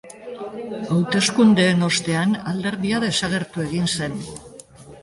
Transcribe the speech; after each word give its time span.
Hauteskundeen 0.95 1.87
ostean 1.89 2.35
alderdia 2.55 3.05
desagertu 3.07 3.67
egin 3.71 3.89
zen. 3.99 4.19